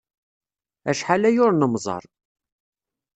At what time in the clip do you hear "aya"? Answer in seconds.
1.29-1.39